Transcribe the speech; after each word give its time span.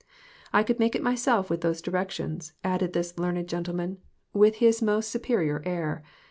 "I 0.51 0.63
could 0.63 0.79
make 0.79 0.95
it 0.95 1.03
myself 1.03 1.47
with 1.47 1.61
those 1.61 1.79
directions," 1.79 2.53
added 2.63 2.93
this 2.93 3.19
learned 3.19 3.47
gentleman, 3.47 3.99
with 4.33 4.55
his 4.55 4.81
most 4.81 5.11
TOTAL 5.13 5.21
DEPRAVITY. 5.21 5.37
5! 5.37 5.45
superior 5.45 5.61
air. 5.63 6.03